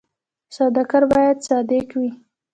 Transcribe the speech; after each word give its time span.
سوداګر 0.55 1.03
باید 1.13 1.37
صادق 1.47 1.87
وي 1.99 2.09